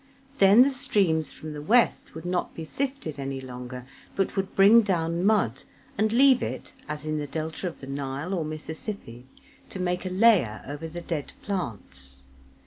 Then 0.39 0.63
the 0.63 0.71
streams 0.73 1.31
from 1.31 1.53
the 1.53 1.61
west 1.61 2.15
would 2.15 2.25
not 2.25 2.55
be 2.55 2.65
sifted 2.65 3.19
any 3.19 3.39
longer 3.39 3.85
but 4.15 4.35
would 4.35 4.55
bring 4.55 4.81
down 4.81 5.23
mud, 5.23 5.61
and 5.95 6.11
leave 6.11 6.41
it, 6.41 6.73
as 6.89 7.05
in 7.05 7.19
the 7.19 7.27
delta 7.27 7.67
of 7.67 7.81
the 7.81 7.85
Nile 7.87 8.33
or 8.33 8.43
Mississippi, 8.43 9.27
to 9.69 9.79
make 9.79 10.03
a 10.03 10.09
layer 10.09 10.63
over 10.65 10.87
the 10.87 11.01
dead 11.01 11.33
plants. 11.43 12.17